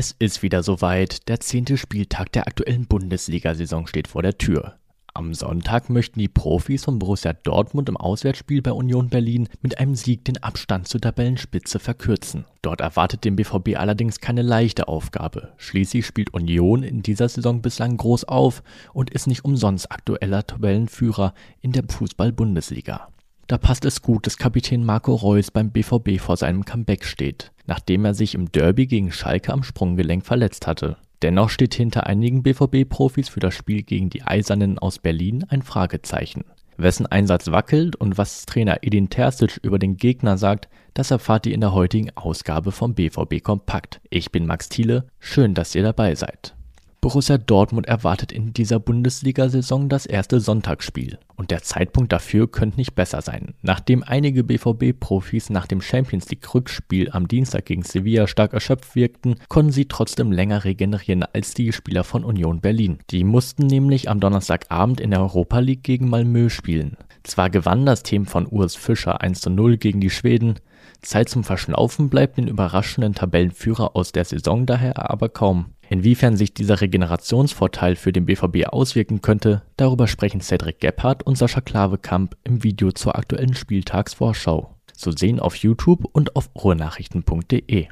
Es 0.00 0.14
ist 0.20 0.44
wieder 0.44 0.62
soweit. 0.62 1.28
Der 1.28 1.40
zehnte 1.40 1.76
Spieltag 1.76 2.30
der 2.30 2.46
aktuellen 2.46 2.86
Bundesliga-Saison 2.86 3.88
steht 3.88 4.06
vor 4.06 4.22
der 4.22 4.38
Tür. 4.38 4.76
Am 5.12 5.34
Sonntag 5.34 5.90
möchten 5.90 6.20
die 6.20 6.28
Profis 6.28 6.84
von 6.84 7.00
Borussia 7.00 7.32
Dortmund 7.32 7.88
im 7.88 7.96
Auswärtsspiel 7.96 8.62
bei 8.62 8.70
Union 8.70 9.08
Berlin 9.08 9.48
mit 9.60 9.80
einem 9.80 9.96
Sieg 9.96 10.24
den 10.24 10.40
Abstand 10.40 10.86
zur 10.86 11.00
Tabellenspitze 11.00 11.80
verkürzen. 11.80 12.44
Dort 12.62 12.80
erwartet 12.80 13.24
den 13.24 13.34
BVB 13.34 13.76
allerdings 13.76 14.20
keine 14.20 14.42
leichte 14.42 14.86
Aufgabe. 14.86 15.48
Schließlich 15.56 16.06
spielt 16.06 16.32
Union 16.32 16.84
in 16.84 17.02
dieser 17.02 17.28
Saison 17.28 17.60
bislang 17.60 17.96
groß 17.96 18.22
auf 18.22 18.62
und 18.92 19.10
ist 19.10 19.26
nicht 19.26 19.44
umsonst 19.44 19.90
aktueller 19.90 20.46
Tabellenführer 20.46 21.34
in 21.60 21.72
der 21.72 21.82
Fußball-Bundesliga. 21.88 23.08
Da 23.48 23.56
passt 23.56 23.86
es 23.86 24.02
gut, 24.02 24.26
dass 24.26 24.36
Kapitän 24.36 24.84
Marco 24.84 25.14
Reus 25.14 25.50
beim 25.50 25.70
BVB 25.70 26.20
vor 26.20 26.36
seinem 26.36 26.66
Comeback 26.66 27.06
steht, 27.06 27.50
nachdem 27.66 28.04
er 28.04 28.12
sich 28.12 28.34
im 28.34 28.52
Derby 28.52 28.86
gegen 28.86 29.10
Schalke 29.10 29.54
am 29.54 29.62
Sprunggelenk 29.62 30.26
verletzt 30.26 30.66
hatte. 30.66 30.98
Dennoch 31.22 31.48
steht 31.48 31.72
hinter 31.72 32.06
einigen 32.06 32.42
BVB-Profis 32.42 33.30
für 33.30 33.40
das 33.40 33.54
Spiel 33.54 33.84
gegen 33.84 34.10
die 34.10 34.22
Eisernen 34.22 34.78
aus 34.78 34.98
Berlin 34.98 35.46
ein 35.48 35.62
Fragezeichen. 35.62 36.44
Wessen 36.76 37.06
Einsatz 37.06 37.50
wackelt 37.50 37.96
und 37.96 38.18
was 38.18 38.44
Trainer 38.44 38.82
Edin 38.82 39.08
Terzic 39.08 39.58
über 39.62 39.78
den 39.78 39.96
Gegner 39.96 40.36
sagt, 40.36 40.68
das 40.92 41.10
erfahrt 41.10 41.46
ihr 41.46 41.54
in 41.54 41.62
der 41.62 41.72
heutigen 41.72 42.10
Ausgabe 42.16 42.70
vom 42.70 42.94
BVB 42.94 43.42
Kompakt. 43.42 44.02
Ich 44.10 44.30
bin 44.30 44.44
Max 44.44 44.68
Thiele, 44.68 45.06
schön, 45.20 45.54
dass 45.54 45.74
ihr 45.74 45.82
dabei 45.82 46.14
seid. 46.14 46.54
Borussia 47.00 47.38
Dortmund 47.38 47.86
erwartet 47.86 48.32
in 48.32 48.52
dieser 48.52 48.80
Bundesliga-Saison 48.80 49.88
das 49.88 50.04
erste 50.04 50.40
Sonntagsspiel. 50.40 51.18
Und 51.36 51.52
der 51.52 51.62
Zeitpunkt 51.62 52.12
dafür 52.12 52.50
könnte 52.50 52.76
nicht 52.76 52.96
besser 52.96 53.22
sein. 53.22 53.54
Nachdem 53.62 54.02
einige 54.02 54.42
BVB-Profis 54.42 55.48
nach 55.50 55.68
dem 55.68 55.80
Champions 55.80 56.28
League-Rückspiel 56.28 57.10
am 57.12 57.28
Dienstag 57.28 57.66
gegen 57.66 57.82
Sevilla 57.82 58.26
stark 58.26 58.52
erschöpft 58.52 58.96
wirkten, 58.96 59.36
konnten 59.48 59.70
sie 59.70 59.86
trotzdem 59.86 60.32
länger 60.32 60.64
regenerieren 60.64 61.22
als 61.22 61.54
die 61.54 61.72
Spieler 61.72 62.02
von 62.02 62.24
Union 62.24 62.60
Berlin. 62.60 62.98
Die 63.10 63.22
mussten 63.22 63.66
nämlich 63.68 64.10
am 64.10 64.18
Donnerstagabend 64.18 65.00
in 65.00 65.12
der 65.12 65.20
Europa 65.20 65.60
League 65.60 65.84
gegen 65.84 66.08
Malmö 66.08 66.50
spielen. 66.50 66.96
Zwar 67.22 67.48
gewann 67.48 67.86
das 67.86 68.02
Team 68.02 68.26
von 68.26 68.46
Urs 68.46 68.74
Fischer 68.74 69.20
1 69.20 69.40
zu 69.40 69.50
0 69.50 69.76
gegen 69.76 70.00
die 70.00 70.10
Schweden, 70.10 70.56
Zeit 71.02 71.28
zum 71.28 71.44
Verschnaufen 71.44 72.08
bleibt 72.08 72.38
den 72.38 72.48
überraschenden 72.48 73.14
Tabellenführer 73.14 73.94
aus 73.94 74.12
der 74.12 74.24
Saison 74.24 74.66
daher 74.66 75.10
aber 75.10 75.28
kaum. 75.28 75.66
Inwiefern 75.90 76.36
sich 76.36 76.52
dieser 76.52 76.80
Regenerationsvorteil 76.80 77.96
für 77.96 78.12
den 78.12 78.26
BVB 78.26 78.66
auswirken 78.66 79.22
könnte, 79.22 79.62
darüber 79.76 80.06
sprechen 80.06 80.42
Cedric 80.42 80.80
Gebhardt 80.80 81.22
und 81.22 81.38
Sascha 81.38 81.62
Klavekamp 81.62 82.36
im 82.44 82.62
Video 82.62 82.92
zur 82.92 83.16
aktuellen 83.16 83.54
Spieltagsvorschau. 83.54 84.74
Zu 84.92 85.12
sehen 85.12 85.40
auf 85.40 85.56
YouTube 85.56 86.04
und 86.12 86.36
auf 86.36 86.50
ruhrnachrichten.de. 86.54 87.86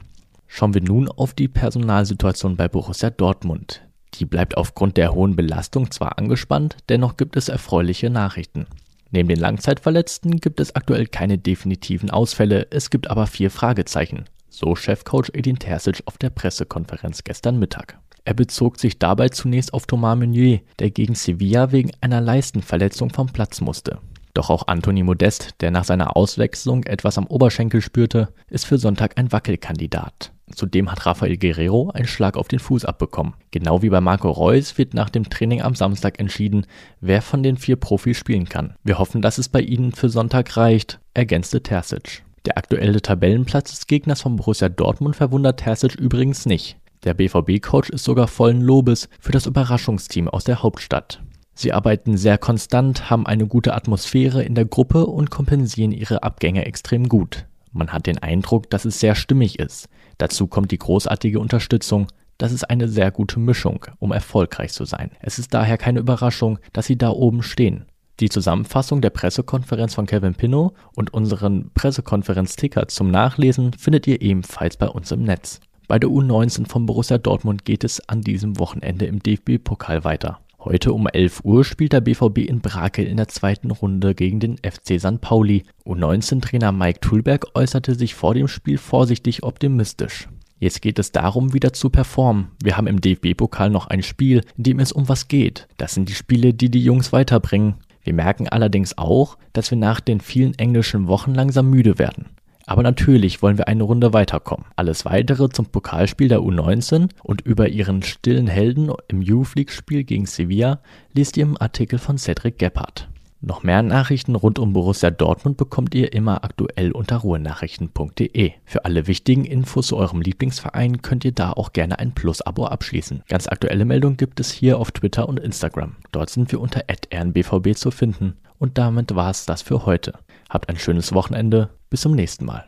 Schauen 0.47 0.75
wir 0.75 0.83
nun 0.83 1.09
auf 1.09 1.33
die 1.33 1.49
Personalsituation 1.49 2.57
bei 2.57 2.69
Borussia 2.69 3.11
Dortmund. 3.11 3.83
Die 4.15 4.27
bleibt 4.27 4.57
aufgrund 4.57 4.97
der 4.97 5.15
hohen 5.15 5.35
Belastung 5.35 5.91
zwar 5.91 6.19
angespannt, 6.19 6.77
dennoch 6.89 7.17
gibt 7.17 7.37
es 7.37 7.49
erfreuliche 7.49 8.11
Nachrichten. 8.11 8.67
Neben 9.11 9.29
den 9.29 9.39
Langzeitverletzten 9.39 10.39
gibt 10.39 10.61
es 10.61 10.75
aktuell 10.77 11.07
keine 11.07 11.39
definitiven 11.39 12.11
Ausfälle, 12.11 12.67
es 12.71 12.91
gibt 12.91 13.09
aber 13.09 13.27
vier 13.27 13.51
Fragezeichen 13.51 14.27
so 14.57 14.75
Chefcoach 14.75 15.31
Edin 15.35 15.59
Terzic 15.59 16.03
auf 16.07 16.17
der 16.17 16.31
Pressekonferenz 16.31 17.25
gestern 17.25 17.59
Mittag. 17.59 17.99
Er 18.25 18.33
bezog 18.33 18.81
sich 18.81 18.99
dabei 18.99 19.29
zunächst 19.29 19.75
auf 19.75 19.87
Thomas 19.87 20.17
Meunier, 20.19 20.61
der 20.79 20.91
gegen 20.91 21.15
Sevilla 21.15 21.73
wegen 21.73 21.93
einer 22.01 22.23
Leistenverletzung 22.23 23.11
vom 23.11 23.27
Platz 23.27 23.61
musste. 23.61 23.99
Doch 24.33 24.51
auch 24.51 24.67
Anthony 24.67 25.03
Modest, 25.03 25.55
der 25.61 25.71
nach 25.71 25.85
seiner 25.85 26.17
Auswechslung 26.17 26.85
etwas 26.85 27.19
am 27.19 27.27
Oberschenkel 27.27 27.83
spürte, 27.83 28.29
ist 28.49 28.67
für 28.67 28.79
Sonntag 28.79 29.19
ein 29.19 29.31
Wackelkandidat. 29.31 30.33
Zudem 30.51 30.91
hat 30.91 31.05
Rafael 31.05 31.37
Guerrero 31.37 31.91
einen 31.91 32.07
Schlag 32.07 32.37
auf 32.37 32.49
den 32.49 32.59
Fuß 32.59 32.85
abbekommen. 32.85 33.35
Genau 33.51 33.83
wie 33.83 33.91
bei 33.91 34.01
Marco 34.01 34.31
Reus 34.31 34.79
wird 34.79 34.95
nach 34.95 35.11
dem 35.11 35.29
Training 35.29 35.61
am 35.61 35.75
Samstag 35.75 36.19
entschieden, 36.19 36.67
wer 37.01 37.21
von 37.21 37.43
den 37.43 37.57
vier 37.57 37.77
Profis 37.77 38.17
spielen 38.17 38.49
kann. 38.49 38.75
Wir 38.85 38.99
hoffen, 38.99 39.23
dass 39.23 39.39
es 39.39 39.49
bei 39.49 39.61
ihnen 39.61 39.93
für 39.93 40.09
Sonntag 40.09 40.57
reicht, 40.57 40.99
ergänzte 41.15 41.63
Terzic. 41.63 42.26
Der 42.47 42.57
aktuelle 42.57 43.03
Tabellenplatz 43.03 43.71
des 43.71 43.89
Gegners 43.89 44.23
von 44.23 44.37
Borussia 44.37 44.69
Dortmund 44.69 45.17
verwundert 45.17 45.59
Terzic 45.59 45.97
übrigens 45.97 46.47
nicht. 46.47 46.77
Der 47.03 47.13
BVB-Coach 47.13 47.91
ist 47.91 48.05
sogar 48.05 48.29
vollen 48.29 48.61
Lobes 48.61 49.09
für 49.19 49.33
das 49.33 49.47
Überraschungsteam 49.47 50.29
aus 50.29 50.45
der 50.45 50.63
Hauptstadt. 50.63 51.21
Sie 51.55 51.73
arbeiten 51.73 52.17
sehr 52.17 52.39
konstant, 52.39 53.11
haben 53.11 53.27
eine 53.27 53.49
gute 53.49 53.75
Atmosphäre 53.75 54.45
in 54.45 54.55
der 54.55 54.65
Gruppe 54.65 55.07
und 55.07 55.31
kompensieren 55.31 55.91
ihre 55.91 56.23
Abgänge 56.23 56.65
extrem 56.67 57.09
gut. 57.09 57.47
Man 57.73 57.93
hat 57.93 58.07
den 58.07 58.19
Eindruck, 58.19 58.71
dass 58.71 58.85
es 58.85 59.01
sehr 59.01 59.17
stimmig 59.17 59.59
ist. 59.59 59.89
Dazu 60.17 60.47
kommt 60.47 60.71
die 60.71 60.79
großartige 60.79 61.41
Unterstützung. 61.41 62.07
Das 62.39 62.53
ist 62.53 62.65
eine 62.65 62.87
sehr 62.87 63.11
gute 63.11 63.41
Mischung, 63.41 63.87
um 63.99 64.13
erfolgreich 64.13 64.73
zu 64.73 64.85
sein. 64.85 65.11
Es 65.21 65.41
ist 65.41 65.53
daher 65.53 65.79
keine 65.79 65.99
Überraschung, 65.99 66.61
dass 66.73 66.87
sie 66.87 66.97
da 66.97 67.11
oben 67.11 67.43
stehen. 67.43 67.87
Die 68.19 68.31
Zusammenfassung 68.31 69.03
der 69.03 69.11
Pressekonferenz 69.11 69.95
von 69.95 70.07
Kevin 70.07 70.35
Pinnow 70.35 70.73
und 70.95 71.13
unseren 71.13 71.71
Pressekonferenz-Ticker 71.75 72.89
zum 72.89 73.11
Nachlesen 73.11 73.75
findet 73.75 74.07
ihr 74.07 74.23
ebenfalls 74.23 74.79
bei 74.79 74.89
uns 74.89 75.13
im 75.13 75.23
Netz. 75.23 75.61
Bei 75.87 75.99
der 75.99 76.09
U19 76.09 76.67
von 76.67 76.87
Borussia 76.87 77.19
Dortmund 77.19 77.67
geht 77.67 77.85
es 77.85 78.09
an 78.09 78.23
diesem 78.23 78.59
Wochenende 78.59 79.05
im 79.05 79.23
DFB-Pokal 79.23 80.05
weiter. 80.05 80.41
Heute 80.59 80.95
um 80.95 81.07
11 81.07 81.45
Uhr 81.45 81.63
spielt 81.63 81.93
der 81.93 82.01
BVB 82.01 82.39
in 82.39 82.61
Brakel 82.61 83.07
in 83.07 83.19
der 83.19 83.29
zweiten 83.29 83.71
Runde 83.71 84.15
gegen 84.15 84.41
den 84.41 84.57
FC 84.57 84.99
St. 84.99 85.21
Pauli. 85.21 85.65
U19-Trainer 85.85 86.73
Mike 86.73 87.01
Thulberg 87.01 87.47
äußerte 87.55 87.95
sich 87.95 88.15
vor 88.15 88.33
dem 88.33 88.49
Spiel 88.49 88.79
vorsichtig 88.79 89.43
optimistisch. 89.43 90.27
Jetzt 90.59 90.81
geht 90.81 90.99
es 90.99 91.13
darum, 91.13 91.53
wieder 91.53 91.75
zu 91.75 91.91
performen. 91.91 92.49
Wir 92.63 92.79
haben 92.79 92.87
im 92.87 93.01
DFB-Pokal 93.01 93.69
noch 93.69 93.89
ein 93.89 94.03
Spiel, 94.03 94.41
in 94.57 94.65
dem 94.65 94.81
es 94.81 94.91
um 94.91 95.07
was 95.07 95.29
geht. 95.29 95.69
Das 95.77 95.93
sind 95.93 96.09
die 96.09 96.15
Spiele, 96.15 96.55
die 96.55 96.71
die 96.71 96.83
Jungs 96.83 97.13
weiterbringen. 97.13 97.75
Wir 98.07 98.15
merken 98.15 98.49
allerdings 98.49 98.97
auch, 98.97 99.37
dass 99.53 99.73
wir 99.73 99.79
nach 99.79 99.99
den 99.99 100.21
vielen 100.21 100.57
englischen 100.57 101.09
Wochen 101.09 101.35
langsam 101.35 101.69
müde 101.69 101.99
werden. 101.99 102.27
Aber 102.65 102.85
natürlich 102.85 103.43
wollen 103.43 103.59
wir 103.59 103.67
eine 103.67 103.83
Runde 103.83 104.13
weiterkommen. 104.13 104.65
Alles 104.77 105.05
weitere 105.05 105.49
zum 105.49 105.67
Pokalspiel 105.67 106.29
der 106.29 106.39
U19 106.39 107.11
und 107.25 107.41
über 107.41 107.69
ihren 107.69 108.05
stillen 108.05 108.47
Helden 108.47 108.93
im 109.09 109.23
Youth 109.23 109.57
League 109.57 109.73
Spiel 109.73 110.05
gegen 110.05 110.27
Sevilla 110.27 110.79
liest 111.15 111.37
ihr 111.37 111.43
im 111.43 111.61
Artikel 111.61 111.99
von 111.99 112.17
Cedric 112.17 112.61
Gebhardt. 112.61 113.06
Noch 113.41 113.63
mehr 113.63 113.83
Nachrichten 113.83 114.35
rund 114.35 114.59
um 114.59 114.73
Borussia 114.73 115.11
Dortmund 115.11 115.57
bekommt 115.57 115.95
ihr 115.95 116.13
immer 116.13 116.43
aktuell 116.43 116.91
unter 116.93 117.19
ruhenachrichten.de. 117.19 118.53
Für 118.65 118.85
alle 118.85 119.07
wichtigen 119.07 119.45
Infos 119.45 119.89
zu 119.89 119.97
eurem 119.97 120.23
Lieblingsverein 120.23 121.03
könnt 121.03 121.25
ihr 121.25 121.33
da 121.33 121.53
auch 121.53 121.73
gerne 121.73 121.99
ein 121.99 122.13
Plus-Abo 122.13 122.67
abschließen. 122.67 123.23
Ganz 123.29 123.47
aktuelle 123.47 123.85
Meldungen 123.85 124.17
gibt 124.17 124.41
es 124.41 124.51
hier 124.51 124.79
auf 124.79 124.91
Twitter 124.91 125.29
und 125.29 125.39
Instagram. 125.39 125.97
Dort 126.13 126.31
sind 126.31 126.51
wir 126.51 126.61
unter 126.61 126.85
rnbvb 126.91 127.75
zu 127.77 127.91
finden. 127.91 128.37
Und 128.59 128.79
damit 128.79 129.15
war 129.15 129.31
es 129.31 129.45
das 129.45 129.61
für 129.61 129.85
heute. 129.85 130.15
Habt 130.49 130.69
ein 130.71 130.79
schönes 130.79 131.13
Wochenende. 131.13 131.71
Bis 131.91 132.01
zum 132.01 132.13
nächsten 132.13 132.47
Mal. 132.47 132.67